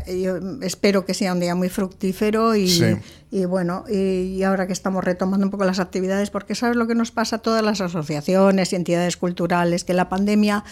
Eh, 0.07 0.23
yo 0.23 0.39
espero 0.63 1.05
que 1.05 1.15
sea 1.15 1.33
un 1.33 1.41
día 1.41 1.55
muy 1.55 1.69
fructífero 1.69 2.55
y, 2.55 2.99
y 3.33 3.47
bueno, 3.47 3.85
y, 3.89 4.43
ahora 4.43 4.67
que 4.67 4.75
estamos 4.75 5.03
retomando 5.03 5.47
un 5.47 5.51
poco 5.51 5.65
las 5.65 5.81
actividades, 5.81 6.29
porque 6.29 6.55
sabes 6.55 6.77
lo 6.77 6.87
que 6.87 6.95
nos 6.95 7.13
pasa 7.13 7.37
a 7.37 7.39
todas 7.39 7.65
las 7.65 7.81
asociaciones 7.81 8.75
y 8.75 8.77
entidades 8.77 9.17
culturales, 9.17 9.85
que 9.85 9.95
la 9.95 10.11
pandemia 10.11 10.65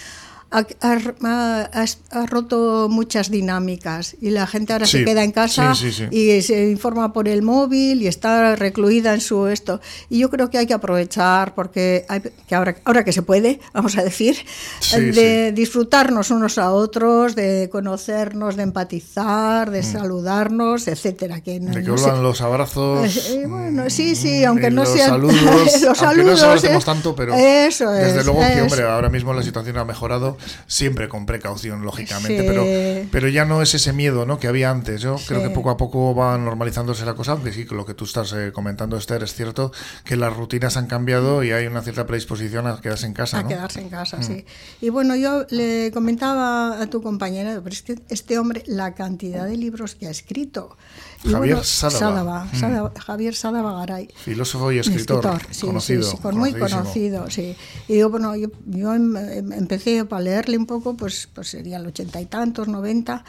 ha, 0.50 2.26
roto 2.26 2.88
muchas 2.90 3.30
dinámicas 3.30 4.16
y 4.20 4.30
la 4.30 4.46
gente 4.46 4.72
ahora 4.72 4.86
se 4.86 5.04
queda 5.04 5.22
en 5.22 5.30
casa 5.30 5.74
y 6.10 6.42
se 6.42 6.70
informa 6.70 7.12
por 7.12 7.28
el 7.28 7.42
móvil 7.42 8.02
y 8.02 8.08
está 8.08 8.56
recluida 8.56 9.14
en 9.14 9.20
su 9.20 9.46
esto. 9.46 9.80
Y 10.08 10.18
yo 10.18 10.30
creo 10.30 10.50
que 10.50 10.58
hay 10.58 10.66
que 10.66 10.74
aprovechar 10.74 11.54
porque 11.54 12.04
hay, 12.08 12.22
que 12.48 12.54
ahora, 12.54 12.76
ahora 12.84 13.04
que 13.04 13.12
se 13.12 13.22
puede, 13.22 13.60
vamos 13.72 13.96
a 13.96 14.02
decir, 14.02 14.36
de 14.92 15.52
disfrutarnos 15.52 16.30
unos 16.30 16.58
a 16.58 16.72
otros, 16.72 17.36
de 17.36 17.68
conocernos, 17.70 18.56
de 18.56 18.64
empatizar, 18.64 19.70
de 19.70 19.82
mm. 19.82 19.84
saludarnos, 19.84 20.88
etcétera. 20.88 21.40
Que 21.40 21.60
de 21.60 21.82
que 21.82 21.90
vuelvan 21.90 22.22
los 22.22 22.40
abrazos. 22.40 23.30
Eh, 23.30 23.46
bueno, 23.46 23.88
sí, 23.88 24.16
sí, 24.16 24.44
aunque 24.50 24.70
no 24.70 24.84
sean 24.84 25.10
saludos, 25.10 25.82
los 25.82 25.98
saludos. 25.98 26.42
no 26.42 26.50
hacemos 26.50 26.84
tanto, 26.84 27.14
pero 27.14 27.34
desde 27.34 28.24
luego 28.24 28.40
que 28.40 28.62
hombre, 28.62 28.82
ahora 28.82 29.08
mismo 29.08 29.32
la 29.32 29.42
situación 29.42 29.78
ha 29.78 29.84
mejorado 29.84 30.39
siempre 30.66 31.08
con 31.08 31.26
precaución, 31.26 31.82
lógicamente, 31.82 32.42
pero, 32.44 32.64
pero 33.10 33.28
ya 33.28 33.44
no 33.44 33.62
es 33.62 33.74
ese 33.74 33.92
miedo 33.92 34.26
¿no? 34.26 34.38
que 34.38 34.48
había 34.48 34.70
antes. 34.70 35.00
Yo 35.00 35.16
creo 35.26 35.42
que 35.42 35.50
poco 35.50 35.70
a 35.70 35.76
poco 35.76 36.14
va 36.14 36.36
normalizándose 36.38 37.04
la 37.04 37.14
cosa, 37.14 37.32
aunque 37.32 37.52
sí, 37.52 37.66
lo 37.70 37.86
que 37.86 37.94
tú 37.94 38.04
estás 38.04 38.32
eh, 38.32 38.52
comentando, 38.52 38.96
Esther, 38.96 39.22
es 39.22 39.34
cierto 39.34 39.72
que 40.04 40.16
las 40.16 40.36
rutinas 40.36 40.76
han 40.76 40.86
cambiado 40.86 41.42
y 41.42 41.52
hay 41.52 41.66
una 41.66 41.82
cierta 41.82 42.06
predisposición 42.06 42.66
a 42.66 42.80
quedarse 42.80 43.06
en 43.06 43.14
casa. 43.14 43.38
A 43.38 43.46
quedarse 43.46 43.80
en 43.80 43.88
casa, 43.88 44.18
mm. 44.18 44.22
sí. 44.22 44.44
Y 44.80 44.88
bueno, 44.88 45.16
yo 45.16 45.46
le 45.50 45.90
comentaba 45.92 46.80
a 46.80 46.86
tu 46.88 47.02
compañera, 47.02 47.60
pero 47.62 47.72
es 47.72 47.82
que 47.82 47.98
este 48.08 48.38
hombre, 48.38 48.62
la 48.66 48.94
cantidad 48.94 49.46
de 49.46 49.56
libros 49.56 49.94
que 49.94 50.06
ha 50.06 50.10
escrito, 50.10 50.76
Javier 51.24 51.64
Sadaba. 51.64 52.44
Mm. 52.44 52.98
Javier 52.98 53.34
Sadaba 53.34 53.72
Garay. 53.80 54.08
Filósofo 54.24 54.72
y 54.72 54.78
escritor, 54.78 55.38
conocido. 55.60 56.08
muy 56.32 56.54
conocido, 56.54 57.30
sí. 57.30 57.56
Y 57.88 57.98
yo, 57.98 58.10
bueno, 58.10 58.34
yo, 58.36 58.48
yo 58.66 58.94
em, 58.94 59.16
em, 59.16 59.52
empecé 59.52 60.04
para 60.04 60.22
leerle 60.30 60.56
un 60.56 60.66
poco, 60.66 60.96
pues, 60.96 61.28
pues 61.34 61.48
sería 61.48 61.78
el 61.78 61.86
ochenta 61.86 62.20
y 62.20 62.26
tantos, 62.26 62.68
noventa, 62.68 63.24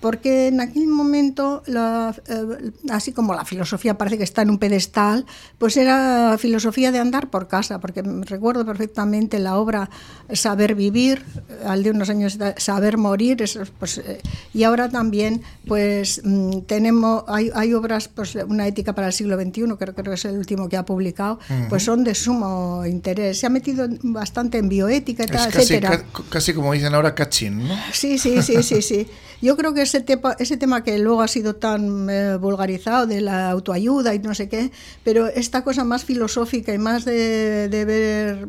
porque 0.00 0.48
en 0.48 0.60
aquel 0.60 0.86
momento, 0.86 1.62
eh, 1.66 2.72
así 2.90 3.12
como 3.12 3.34
la 3.34 3.44
filosofía 3.44 3.96
parece 3.96 4.18
que 4.18 4.24
está 4.24 4.42
en 4.42 4.50
un 4.50 4.58
pedestal, 4.58 5.26
pues 5.58 5.76
era 5.76 6.36
filosofía 6.38 6.92
de 6.92 6.98
andar 6.98 7.30
por 7.30 7.48
casa, 7.48 7.80
porque 7.80 8.02
recuerdo 8.02 8.64
perfectamente 8.66 9.38
la 9.38 9.56
obra 9.56 9.90
Saber 10.32 10.74
vivir, 10.74 11.24
al 11.66 11.82
de 11.82 11.90
unos 11.90 12.10
años 12.10 12.38
Saber 12.56 12.96
morir, 12.98 13.44
pues, 13.78 13.98
eh, 13.98 14.20
y 14.52 14.64
ahora 14.64 14.88
también 14.88 15.42
pues 15.66 16.20
mm, 16.24 16.60
tenemos, 16.62 17.24
hay, 17.26 17.50
hay, 17.54 17.74
obras, 17.74 18.08
pues 18.08 18.34
una 18.34 18.66
ética 18.66 18.94
para 18.94 19.08
el 19.08 19.12
siglo 19.12 19.40
XXI, 19.40 19.62
creo, 19.78 19.94
que 19.94 20.12
es 20.12 20.24
el 20.24 20.36
último 20.36 20.68
que 20.68 20.76
ha 20.76 20.84
publicado, 20.84 21.38
pues 21.68 21.82
son 21.82 22.04
de 22.04 22.14
sumo 22.14 22.84
interés. 22.86 23.38
Se 23.40 23.46
ha 23.46 23.50
metido 23.50 23.86
bastante 24.02 24.58
en 24.58 24.68
bioética, 24.68 25.26
casi, 25.26 25.80
casi 26.28 26.54
como 26.54 26.72
dicen 26.72 26.94
ahora, 26.94 27.14
cachín, 27.14 27.68
¿no? 27.68 27.74
Sí, 27.92 28.18
sí, 28.18 28.42
sí, 28.42 28.62
sí, 28.62 28.82
sí. 28.82 29.08
Yo 29.44 29.56
creo 29.58 29.74
que 29.74 29.82
ese 29.84 30.00
tema, 30.00 30.36
ese 30.38 30.56
tema 30.56 30.82
que 30.82 30.98
luego 30.98 31.22
ha 31.22 31.28
sido 31.28 31.54
tan 31.54 32.10
eh, 32.10 32.36
vulgarizado 32.36 33.06
de 33.06 33.20
la 33.20 33.50
autoayuda 33.50 34.14
y 34.14 34.18
no 34.18 34.34
sé 34.34 34.48
qué, 34.48 34.72
pero 35.04 35.28
esta 35.28 35.62
cosa 35.62 35.84
más 35.84 36.04
filosófica 36.04 36.74
y 36.74 36.78
más 36.78 37.04
de, 37.04 37.68
de 37.68 37.84
ver, 37.84 38.48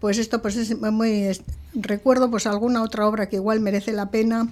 pues 0.00 0.18
esto 0.18 0.40
pues 0.42 0.56
es 0.56 0.76
muy... 0.80 1.28
Recuerdo 1.74 2.30
pues 2.30 2.46
alguna 2.46 2.82
otra 2.82 3.06
obra 3.06 3.28
que 3.28 3.36
igual 3.36 3.60
merece 3.60 3.92
la 3.92 4.10
pena. 4.10 4.48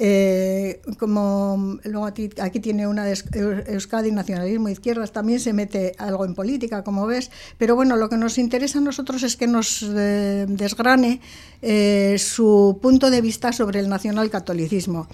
Eh, 0.00 0.80
como 0.96 1.80
luego 1.82 2.06
aquí, 2.06 2.28
tiene 2.60 2.86
una 2.86 3.04
de 3.04 3.18
Euskadi, 3.66 4.12
nacionalismo, 4.12 4.68
izquierdas, 4.68 5.10
también 5.10 5.40
se 5.40 5.52
mete 5.52 5.96
algo 5.98 6.24
en 6.24 6.36
política, 6.36 6.84
como 6.84 7.04
ves, 7.04 7.32
pero 7.58 7.74
bueno, 7.74 7.96
lo 7.96 8.08
que 8.08 8.16
nos 8.16 8.38
interesa 8.38 8.78
a 8.78 8.82
nosotros 8.82 9.24
es 9.24 9.36
que 9.36 9.48
nos 9.48 9.82
eh, 9.82 10.46
desgrane 10.48 11.20
eh, 11.62 12.14
su 12.18 12.78
punto 12.80 13.10
de 13.10 13.20
vista 13.20 13.52
sobre 13.52 13.80
el 13.80 13.88
nacionalcatolicismo 13.88 15.08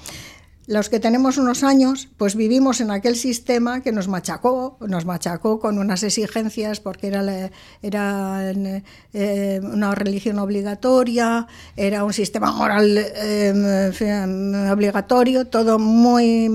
los 0.67 0.89
que 0.89 0.99
tenemos 0.99 1.37
unos 1.37 1.63
años, 1.63 2.09
pues 2.17 2.37
vivimos 2.37 2.81
en 2.81 2.91
aquel 2.91 3.17
sistema 3.17 3.83
que 3.83 3.93
nos 3.93 4.09
machacó, 4.09 4.79
nos 4.81 5.05
machacó 5.05 5.61
con 5.61 5.79
unas 5.79 6.03
exigencias 6.03 6.81
porque 6.81 7.09
era, 7.09 7.51
era 7.83 8.53
eh, 9.13 9.61
una 9.63 9.95
religión 9.95 10.39
obligatoria, 10.39 11.47
era 11.77 12.03
un 12.05 12.15
sistema 12.15 12.51
moral 12.51 12.97
eh, 12.97 14.71
obligatorio, 14.73 15.49
todo 15.49 15.79
muy 15.79 16.47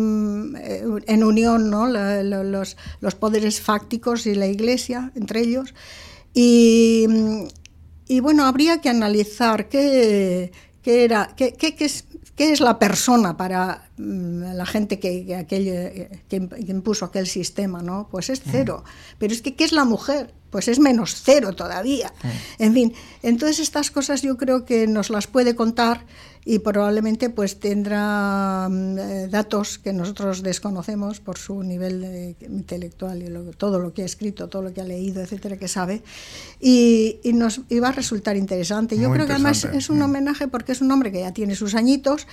eh, 0.57 0.83
en 1.05 1.23
unión, 1.23 1.69
¿no? 1.69 1.87
los, 1.87 2.77
los, 3.01 3.15
poderes 3.15 3.61
fácticos 3.61 4.25
y 4.25 4.33
la 4.33 4.47
Iglesia, 4.47 5.11
entre 5.15 5.41
ellos. 5.41 5.75
Y, 6.33 7.05
y 8.07 8.21
bueno, 8.21 8.45
habría 8.45 8.81
que 8.81 8.89
analizar 8.89 9.69
qué, 9.69 10.51
qué 10.81 11.03
era, 11.03 11.29
qué, 11.35 11.53
qué, 11.53 11.75
qué 11.75 11.85
es 11.85 12.05
¿Qué 12.39 12.53
es 12.53 12.61
la 12.61 12.79
persona 12.79 13.35
para 13.35 13.89
mm, 13.97 14.53
la 14.53 14.65
gente 14.65 14.97
que, 14.97 15.45
que, 15.49 16.49
impuso 16.69 17.03
aquel 17.03 17.27
sistema? 17.27 17.81
¿no? 17.81 18.07
Pues 18.09 18.29
es 18.29 18.41
cero. 18.49 18.85
Pero 19.17 19.33
es 19.33 19.41
que, 19.41 19.57
¿qué 19.57 19.65
es 19.65 19.73
la 19.73 19.83
mujer? 19.83 20.33
Pues 20.49 20.67
es 20.67 20.79
menos 20.79 21.21
cero 21.23 21.53
todavía. 21.53 22.11
En 22.57 22.73
fin, 22.73 22.93
entonces 23.23 23.59
estas 23.59 23.91
cosas 23.91 24.21
yo 24.21 24.37
creo 24.37 24.65
que 24.65 24.87
nos 24.87 25.09
las 25.09 25.27
puede 25.27 25.55
contar 25.55 26.05
y 26.45 26.59
probablemente 26.59 27.29
pues 27.29 27.59
tendrá 27.59 28.67
mm, 28.69 28.97
eh, 28.97 29.27
datos 29.27 29.77
que 29.77 29.93
nosotros 29.93 30.41
desconocemos 30.41 31.19
por 31.19 31.37
su 31.37 31.61
nivel 31.63 32.35
intelectual 32.41 33.21
y 33.21 33.55
todo 33.55 33.79
lo 33.79 33.93
que 33.93 34.03
ha 34.03 34.05
escrito, 34.05 34.47
todo 34.47 34.63
lo 34.63 34.73
que 34.73 34.81
ha 34.81 34.85
leído, 34.85 35.21
etcétera, 35.21 35.57
que 35.57 35.67
sabe, 35.67 36.01
y, 36.59 37.19
nos 37.33 37.61
va 37.61 37.89
a 37.89 37.91
resultar 37.91 38.35
interesante. 38.35 38.97
Yo 38.97 39.11
creo 39.11 39.25
que 39.25 39.33
además 39.33 39.65
es 39.65 39.89
un 39.89 40.01
homenaje 40.01 40.47
porque 40.47 40.71
es 40.71 40.81
un 40.81 40.91
hombre 40.91 41.11
que 41.11 41.19
ya 41.19 41.31
tiene 41.31 41.55
sus 41.55 41.75
añitos 41.75 42.25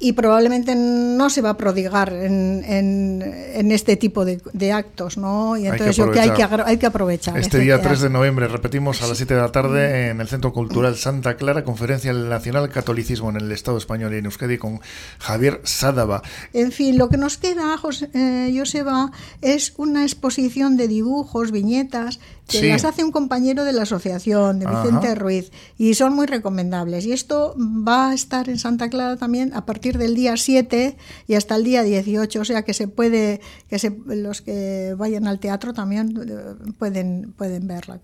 y 0.00 0.12
probablemente 0.12 0.74
no 0.74 1.30
se 1.30 1.40
va 1.40 1.50
a 1.50 1.56
prodigar 1.56 2.12
en, 2.12 2.64
en, 2.64 3.72
este 3.72 3.96
tipo 3.96 4.24
de, 4.24 4.40
de, 4.52 4.72
actos, 4.72 5.16
¿no? 5.16 5.56
Y 5.56 5.66
entonces 5.66 5.98
hay 5.98 6.10
que, 6.10 6.20
hay 6.20 6.30
que, 6.30 6.62
hay 6.64 6.76
que 6.78 6.86
aprovechar. 6.86 7.38
Este 7.38 7.60
día 7.60 7.80
3 7.80 8.00
de 8.00 8.10
noviembre, 8.10 8.48
repetimos, 8.48 9.02
a 9.02 9.06
las 9.06 9.16
7 9.16 9.34
de 9.34 9.40
la 9.40 9.52
tarde 9.52 10.10
en 10.10 10.20
el 10.20 10.28
Centro 10.28 10.52
Cultural 10.52 10.96
Santa 10.96 11.36
Clara, 11.36 11.64
conferencia 11.64 12.12
Nacional 12.12 12.68
Catolicismo 12.70 13.30
en 13.30 13.36
el 13.36 13.52
Estado 13.52 13.78
español 13.78 14.12
y 14.14 14.18
en 14.18 14.26
Euskadi 14.26 14.58
con 14.58 14.80
Javier 15.20 15.60
Sádava. 15.64 16.22
En 16.52 16.72
fin, 16.72 16.98
lo 16.98 17.08
que 17.08 17.16
nos 17.16 17.38
queda, 17.38 17.76
José, 17.78 18.10
eh, 18.14 18.52
Joseba, 18.56 19.12
es 19.42 19.74
una 19.76 20.02
exposición 20.02 20.76
de 20.76 20.88
dibujos, 20.88 21.52
viñetas, 21.52 22.18
que 22.48 22.68
las 22.68 22.84
hace 22.84 23.02
un 23.02 23.10
compañero 23.10 23.64
de 23.64 23.72
la 23.72 23.82
asociación, 23.82 24.58
de 24.58 24.66
Vicente 24.66 25.14
Ruiz, 25.14 25.50
y 25.78 25.94
son 25.94 26.14
muy 26.14 26.26
recomendables. 26.26 27.06
Y 27.06 27.12
esto 27.12 27.54
va 27.58 28.10
a 28.10 28.14
estar 28.14 28.48
en 28.48 28.58
Santa 28.58 28.90
Clara 28.90 29.16
también 29.16 29.54
a 29.54 29.64
partir 29.64 29.98
del 29.98 30.14
día 30.14 30.36
7 30.36 30.96
y 31.26 31.34
hasta 31.34 31.56
el 31.56 31.64
día 31.64 31.82
18, 31.82 32.40
o 32.40 32.44
sea 32.44 32.62
que 32.62 32.74
se 32.74 32.88
puede, 32.88 33.40
que 33.68 33.78
se, 33.78 33.96
los 34.06 34.42
que 34.42 34.94
vayan 34.96 35.26
al 35.26 35.38
teatro 35.38 35.72
también 35.72 36.14
eh, 36.16 36.72
pueden, 36.78 37.32
pueden 37.36 37.66
verla. 37.66 38.00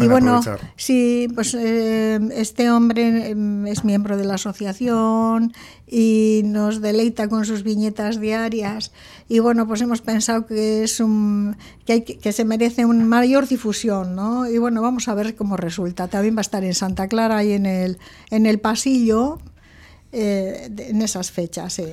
y 0.00 0.06
bueno, 0.08 0.40
sí, 0.76 1.28
pues 1.34 1.54
eh, 1.54 2.18
este 2.32 2.70
hombre 2.70 3.30
em, 3.30 3.66
es 3.66 3.84
miembro 3.84 4.16
de 4.16 4.24
la 4.24 4.34
asociación 4.34 5.52
y 5.96 6.42
nos 6.44 6.80
deleita 6.80 7.28
con 7.28 7.44
sus 7.44 7.62
viñetas 7.62 8.18
diarias 8.18 8.90
y 9.28 9.38
bueno, 9.38 9.68
pues 9.68 9.80
hemos 9.80 10.02
pensado 10.02 10.44
que 10.44 10.82
es 10.82 10.98
un 10.98 11.56
que, 11.86 11.92
hay, 11.92 12.02
que 12.02 12.32
se 12.32 12.44
merece 12.44 12.84
una 12.84 13.04
mayor 13.04 13.46
difusión, 13.46 14.16
¿no? 14.16 14.50
Y 14.50 14.58
bueno, 14.58 14.82
vamos 14.82 15.06
a 15.06 15.14
ver 15.14 15.36
cómo 15.36 15.56
resulta. 15.56 16.08
También 16.08 16.34
va 16.34 16.40
a 16.40 16.48
estar 16.48 16.64
en 16.64 16.74
Santa 16.74 17.06
Clara 17.06 17.44
y 17.44 17.52
en 17.52 17.64
el 17.66 17.98
en 18.32 18.46
el 18.46 18.58
pasillo 18.58 19.38
eh, 20.10 20.68
en 20.76 21.00
esas 21.00 21.30
fechas, 21.30 21.74
sí. 21.74 21.84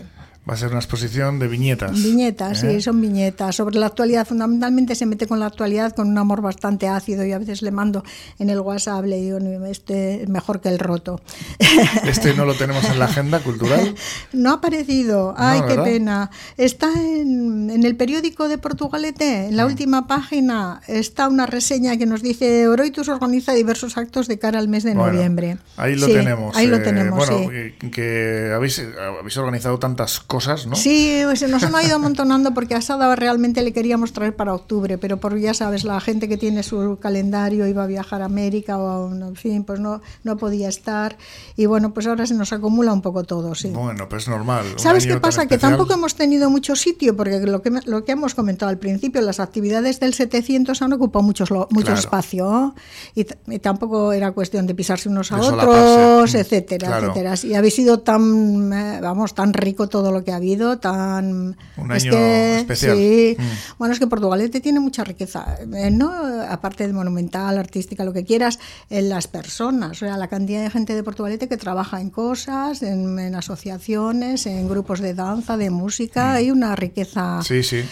Va 0.50 0.56
a 0.56 0.58
ser 0.58 0.70
una 0.70 0.80
exposición 0.80 1.38
de 1.38 1.48
viñetas. 1.48 1.92
Viñetas, 1.94 2.62
sí, 2.62 2.68
¿eh? 2.68 2.82
son 2.82 3.00
viñetas. 3.00 3.56
Sobre 3.56 3.78
la 3.78 3.86
actualidad, 3.86 4.26
fundamentalmente 4.28 4.96
se 4.96 5.06
mete 5.06 5.28
con 5.28 5.40
la 5.40 5.46
actualidad 5.46 5.94
con 5.94 6.08
un 6.08 6.18
amor 6.18 6.42
bastante 6.42 6.88
ácido 6.88 7.24
y 7.24 7.32
a 7.32 7.38
veces 7.38 7.62
le 7.62 7.70
mando 7.70 8.04
en 8.40 8.50
el 8.50 8.60
WhatsApp, 8.60 9.06
le 9.06 9.18
digo, 9.18 9.38
este 9.68 10.24
es 10.24 10.30
mejor 10.30 10.60
que 10.60 10.70
el 10.70 10.80
roto. 10.80 11.22
Este 12.04 12.34
no 12.34 12.46
lo 12.46 12.56
tenemos 12.56 12.84
en 12.86 13.00
la 13.00 13.06
agenda 13.06 13.40
cultural. 13.40 13.96
No 14.34 14.50
ha 14.50 14.54
aparecido, 14.56 15.34
ay, 15.38 15.62
qué 15.68 15.76
pena. 15.76 16.32
Está 16.58 16.92
en, 16.94 17.70
en, 17.70 17.86
el 17.86 17.96
periódico 17.96 18.48
de 18.48 18.58
Portugalete, 18.58 19.48
en 19.48 19.58
la 19.58 19.66
última 19.66 20.08
página, 20.08 20.82
está 20.88 21.28
una 21.28 21.46
reseña 21.46 21.98
que 21.98 22.06
nos 22.06 22.22
dice 22.22 22.68
Oroitus 22.68 23.10
organiza 23.10 23.54
diversos 23.54 23.98
actos 23.98 24.28
de 24.28 24.40
cara 24.40 24.60
al 24.60 24.68
mes 24.68 24.84
de 24.84 24.96
noviembre. 24.96 25.58
Ahí 25.78 25.96
lo 25.96 26.08
tenemos. 26.08 26.56
Ahí 26.56 26.68
lo 26.68 26.78
eh, 26.78 26.80
tenemos, 26.80 27.28
bueno, 27.28 27.50
que 27.92 28.52
habéis, 28.54 28.82
habéis 29.20 29.38
organizado 29.38 29.80
tantas 29.80 30.20
cosas, 30.20 30.31
¿no? 30.68 30.76
Sí, 30.76 31.22
pues 31.26 31.48
nos 31.50 31.64
han 31.64 31.74
ido 31.86 31.96
amontonando 31.96 32.54
porque 32.54 32.76
a 32.76 32.82
Sada 32.82 33.16
realmente 33.16 33.62
le 33.62 33.74
queríamos 33.74 34.14
traer 34.14 34.36
para 34.36 34.54
octubre, 34.54 34.98
pero 34.98 35.18
por 35.18 35.38
ya 35.38 35.54
sabes, 35.54 35.84
la 35.84 36.00
gente 36.00 36.28
que 36.28 36.38
tiene 36.38 36.64
su 36.64 36.98
calendario 37.02 37.68
iba 37.68 37.84
a 37.84 37.88
viajar 37.88 38.22
a 38.22 38.26
América 38.26 38.78
o 38.78 39.12
en 39.12 39.36
fin, 39.36 39.64
pues 39.64 39.80
no, 39.80 40.02
no 40.24 40.38
podía 40.38 40.70
estar. 40.70 41.18
Y 41.56 41.66
bueno, 41.66 41.94
pues 41.94 42.08
ahora 42.08 42.26
se 42.26 42.34
nos 42.34 42.54
acumula 42.54 42.94
un 42.94 43.02
poco 43.02 43.24
todo, 43.24 43.56
sí. 43.56 43.70
Bueno, 43.70 44.08
pues 44.08 44.28
normal. 44.28 44.66
¿Sabes 44.78 45.06
qué 45.06 45.18
pasa? 45.18 45.46
Que 45.48 45.58
tampoco 45.58 45.94
hemos 45.94 46.16
tenido 46.16 46.50
mucho 46.50 46.76
sitio, 46.76 47.16
porque 47.16 47.40
lo 47.40 47.62
que, 47.62 47.72
lo 47.86 48.06
que 48.06 48.12
hemos 48.12 48.36
comentado 48.36 48.70
al 48.70 48.78
principio, 48.78 49.22
las 49.22 49.40
actividades 49.40 50.00
del 50.00 50.14
700 50.14 50.82
han 50.82 50.94
ocupado 50.94 51.24
mucho, 51.24 51.46
mucho 51.70 51.94
espacio 51.94 52.76
y, 53.16 53.26
tampoco 53.60 54.14
era 54.14 54.32
cuestión 54.32 54.68
de 54.68 54.76
pisarse 54.76 55.10
unos 55.10 55.32
a 55.32 55.40
otros, 55.40 56.34
etcétera, 56.36 57.00
etcétera. 57.00 57.36
Y 57.44 57.54
habéis 57.54 57.76
sido 57.76 58.00
tan, 58.00 58.72
eh, 58.74 59.00
vamos, 59.02 59.34
tan 59.34 59.54
rico 59.54 59.88
todo 59.88 60.12
lo 60.12 60.21
que 60.24 60.32
ha 60.32 60.38
habido 60.38 60.80
tan... 60.80 61.58
Un 61.78 61.92
año 61.92 62.14
especial. 62.14 62.98
Sí. 62.98 63.36
Mm. 63.38 63.44
Bueno, 63.78 63.94
es 63.94 64.00
que 64.00 64.08
Portugalete 64.08 64.60
tiene 64.60 64.80
mucha 64.80 65.04
riqueza, 65.04 65.58
eh, 65.74 65.92
¿no? 65.92 66.12
aparte 66.50 66.88
de 66.88 66.94
monumental, 66.94 67.58
artística, 67.58 68.04
lo 68.04 68.14
que 68.14 68.24
quieras, 68.24 68.60
en 68.90 69.10
las 69.10 69.28
personas, 69.28 69.92
o 69.92 70.06
sea, 70.06 70.18
la 70.18 70.28
cantidad 70.28 70.62
de 70.62 70.70
gente 70.70 70.96
de 70.96 71.04
Portugalete 71.04 71.48
que 71.48 71.58
trabaja 71.58 72.02
en 72.02 72.10
cosas, 72.10 72.84
en, 72.84 73.36
asociaciones, 73.36 74.46
en 74.46 74.68
grupos 74.70 75.00
de 75.00 75.14
danza, 75.14 75.58
de 75.58 75.70
música, 75.70 76.34
mm. 76.34 76.36
hay 76.36 76.52
una 76.52 76.76
riqueza... 76.76 77.42
Sí, 77.44 77.64
sí. 77.64 77.84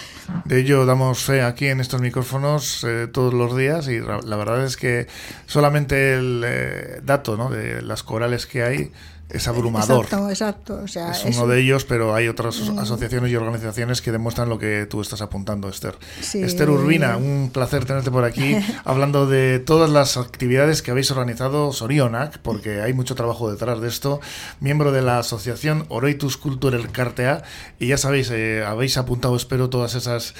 De 0.45 0.59
ello 0.59 0.85
damos 0.85 1.23
fe 1.23 1.41
aquí 1.41 1.67
en 1.67 1.79
estos 1.79 2.01
micrófonos 2.01 2.83
eh, 2.83 3.07
todos 3.11 3.33
los 3.33 3.57
días 3.57 3.87
y 3.87 3.99
la 3.99 4.35
verdad 4.35 4.63
es 4.63 4.77
que 4.77 5.07
solamente 5.47 6.13
el 6.13 6.43
eh, 6.45 7.01
dato 7.03 7.37
¿no? 7.37 7.49
de 7.49 7.81
las 7.81 8.03
corales 8.03 8.45
que 8.45 8.63
hay 8.63 8.91
es 9.29 9.47
abrumador. 9.47 10.05
Exacto, 10.05 10.29
exacto. 10.29 10.81
O 10.83 10.87
sea, 10.87 11.11
es, 11.11 11.23
uno 11.37 11.47
de 11.47 11.61
ellos, 11.61 11.85
pero 11.85 12.15
hay 12.15 12.27
otras 12.27 12.59
mm. 12.59 12.79
asociaciones 12.79 13.31
y 13.31 13.35
organizaciones 13.35 14.01
que 14.01 14.11
demuestran 14.11 14.49
lo 14.49 14.57
que 14.57 14.87
tú 14.89 15.01
estás 15.01 15.21
apuntando, 15.21 15.69
Esther. 15.69 15.95
Esther 16.33 16.69
Urbina, 16.69 17.17
un 17.17 17.51
placer 17.53 17.85
tenerte 17.85 18.09
por 18.09 18.25
aquí, 18.25 18.55
hablando 18.85 19.27
de 19.27 19.59
todas 19.59 19.89
las 19.89 20.17
actividades 20.17 20.81
que 20.81 20.91
habéis 20.91 21.11
organizado 21.11 21.71
Sorionac, 21.73 22.39
porque 22.39 22.81
hay 22.81 22.93
mucho 22.93 23.15
trabajo 23.15 23.51
detrás 23.51 23.81
de 23.81 23.87
esto, 23.87 24.19
miembro 24.59 24.91
de 24.91 25.03
la 25.03 25.19
asociación 25.19 25.85
Oroitus 25.89 26.37
Cultural 26.37 26.91
Cartea, 26.91 27.43
y 27.79 27.87
ya 27.87 27.97
sabéis, 27.97 28.31
eh, 28.31 28.63
habéis 28.65 28.97
apuntado, 28.97 29.35
espero, 29.35 29.69
todas 29.69 29.93
esas 29.93 30.33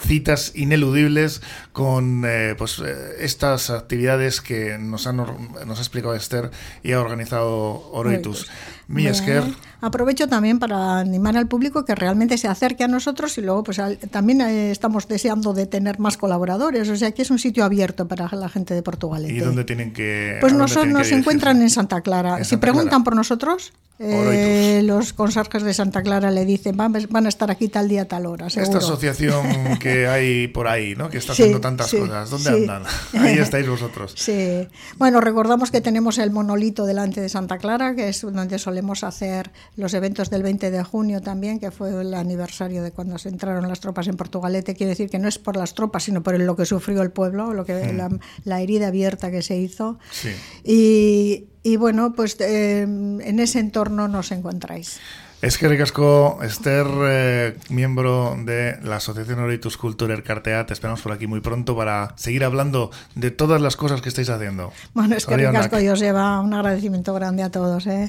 citas 0.00 0.52
ineludibles 0.54 1.42
con 1.72 2.24
eh, 2.26 2.54
pues 2.56 2.78
eh, 2.78 3.16
estas 3.20 3.70
actividades 3.70 4.40
que 4.40 4.78
nos, 4.78 5.06
han, 5.06 5.16
nos 5.16 5.78
ha 5.78 5.82
explicado 5.82 6.14
Esther 6.14 6.50
y 6.82 6.92
ha 6.92 7.00
organizado 7.00 7.90
Oroitus. 7.92 8.50
Miesker. 8.90 9.44
Aprovecho 9.80 10.28
también 10.28 10.58
para 10.58 10.98
animar 10.98 11.36
al 11.36 11.46
público 11.46 11.84
que 11.84 11.94
realmente 11.94 12.36
se 12.36 12.48
acerque 12.48 12.84
a 12.84 12.88
nosotros 12.88 13.38
y 13.38 13.40
luego 13.40 13.62
pues 13.62 13.80
también 14.10 14.40
eh, 14.42 14.70
estamos 14.70 15.08
deseando 15.08 15.54
de 15.54 15.66
tener 15.66 15.98
más 15.98 16.16
colaboradores, 16.16 16.88
o 16.90 16.96
sea 16.96 17.12
que 17.12 17.22
es 17.22 17.30
un 17.30 17.38
sitio 17.38 17.64
abierto 17.64 18.06
para 18.06 18.28
la 18.36 18.48
gente 18.48 18.74
de 18.74 18.82
Portugal. 18.82 19.30
¿Y 19.30 19.38
dónde 19.38 19.64
tienen 19.64 19.92
que 19.92 20.36
Pues 20.40 20.52
nosotros 20.52 20.92
nos 20.92 21.10
encuentran 21.12 21.62
en 21.62 21.70
Santa 21.70 22.02
Clara. 22.02 22.44
si 22.44 22.56
preguntan 22.56 23.04
por 23.04 23.16
nosotros, 23.16 23.72
eh, 24.02 24.80
los 24.82 25.12
conserjes 25.12 25.62
de 25.62 25.74
Santa 25.74 26.02
Clara 26.02 26.30
le 26.30 26.46
dicen 26.46 26.74
van, 26.74 26.94
van, 27.10 27.26
a 27.26 27.28
estar 27.28 27.50
aquí 27.50 27.68
tal 27.68 27.86
día, 27.86 28.08
tal 28.08 28.24
hora. 28.24 28.46
Esta 28.46 28.78
asociación 28.78 29.78
que 29.78 30.08
hay 30.08 30.48
por 30.48 30.68
ahí, 30.68 30.94
¿no? 30.96 31.10
que 31.10 31.18
está 31.18 31.32
haciendo 31.32 31.60
tantas 31.60 31.90
cosas, 31.92 32.30
¿dónde 32.30 32.48
andan? 32.48 32.82
Ahí 33.18 33.36
estáis 33.36 33.68
vosotros. 33.68 34.14
Sí. 34.16 34.66
Bueno, 34.96 35.20
recordamos 35.20 35.70
que 35.70 35.82
tenemos 35.82 36.16
el 36.16 36.30
monolito 36.30 36.86
delante 36.86 37.20
de 37.20 37.28
Santa 37.28 37.58
Clara, 37.58 37.94
que 37.94 38.08
es 38.08 38.22
donde 38.22 38.58
solemos 38.58 38.79
hacer 39.02 39.50
los 39.76 39.94
eventos 39.94 40.30
del 40.30 40.42
20 40.42 40.70
de 40.70 40.82
junio 40.82 41.20
también, 41.20 41.58
que 41.58 41.70
fue 41.70 42.00
el 42.00 42.14
aniversario 42.14 42.82
de 42.82 42.92
cuando 42.92 43.18
se 43.18 43.28
entraron 43.28 43.68
las 43.68 43.80
tropas 43.80 44.08
en 44.08 44.16
Portugalete. 44.16 44.74
Quiere 44.74 44.90
decir 44.90 45.08
que 45.08 45.18
no 45.18 45.28
es 45.28 45.38
por 45.38 45.56
las 45.56 45.74
tropas, 45.74 46.04
sino 46.04 46.22
por 46.22 46.38
lo 46.38 46.56
que 46.56 46.66
sufrió 46.66 47.02
el 47.02 47.10
pueblo, 47.10 47.52
lo 47.54 47.64
que, 47.64 47.74
mm. 47.74 48.18
la, 48.44 48.60
herida 48.60 48.88
abierta 48.88 49.30
que 49.30 49.42
se 49.42 49.56
hizo. 49.56 49.98
Sí. 50.10 50.30
Y, 50.64 51.46
y 51.62 51.76
bueno, 51.76 52.14
pues 52.14 52.36
eh, 52.40 52.82
en 52.82 53.40
ese 53.40 53.60
entorno 53.60 54.08
nos 54.08 54.32
encontráis. 54.32 55.00
Es 55.42 55.56
que 55.56 55.68
ricasco, 55.68 56.38
Esther, 56.42 56.86
eh, 57.02 57.56
miembro 57.70 58.36
de 58.44 58.78
la 58.82 58.96
Asociación 58.96 59.38
Oritus 59.38 59.78
Cultural 59.78 60.22
Cartea, 60.22 60.66
te 60.66 60.74
esperamos 60.74 61.00
por 61.00 61.12
aquí 61.12 61.26
muy 61.26 61.40
pronto 61.40 61.74
para 61.74 62.12
seguir 62.16 62.44
hablando 62.44 62.90
de 63.14 63.30
todas 63.30 63.62
las 63.62 63.74
cosas 63.74 64.02
que 64.02 64.10
estáis 64.10 64.28
haciendo. 64.28 64.70
Bueno, 64.92 65.16
es 65.16 65.24
que 65.24 65.38
ricasco, 65.38 65.80
yo 65.80 65.94
lleva 65.94 66.40
un 66.40 66.52
agradecimiento 66.52 67.14
grande 67.14 67.42
a 67.42 67.50
todos. 67.50 67.86
¿eh? 67.86 68.08